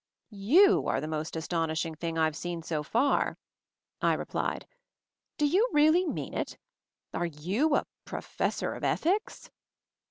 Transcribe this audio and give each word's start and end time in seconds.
"You 0.47 0.87
are 0.87 0.99
the 0.99 1.07
most 1.07 1.35
astonishing 1.35 1.93
thing 1.93 2.17
I've 2.17 2.35
seen 2.35 2.63
so 2.63 2.81
far," 2.81 3.37
I 4.01 4.13
replied. 4.15 4.65
"Do 5.37 5.45
you 5.45 5.69
really 5.73 6.07
mean 6.07 6.33
it? 6.33 6.57
Are 7.13 7.27
you— 7.27 7.75
a 7.75 7.85
Professor 8.03 8.73
of 8.73 8.83
Ethics?" 8.83 9.51